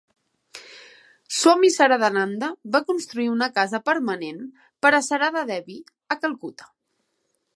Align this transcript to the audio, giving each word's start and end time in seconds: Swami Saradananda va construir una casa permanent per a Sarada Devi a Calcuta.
Swami 1.39 1.69
Saradananda 1.75 2.49
va 2.77 2.81
construir 2.87 3.29
una 3.33 3.49
casa 3.59 3.81
permanent 3.91 4.41
per 4.85 4.93
a 5.01 5.05
Sarada 5.11 5.47
Devi 5.53 5.79
a 6.17 6.21
Calcuta. 6.27 6.71